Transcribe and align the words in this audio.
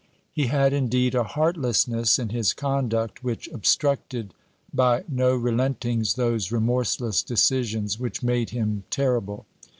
He 0.33 0.47
had, 0.47 0.73
indeed, 0.73 1.13
a 1.13 1.23
heartlessness 1.23 2.17
in 2.17 2.29
his 2.29 2.53
conduct 2.53 3.23
which 3.23 3.47
obstructed 3.49 4.33
by 4.73 5.03
no 5.07 5.35
relentings 5.35 6.15
those 6.15 6.51
remorseless 6.51 7.21
decisions 7.21 7.99
which 7.99 8.23
made 8.23 8.49
him 8.49 8.83
terrible. 8.89 9.45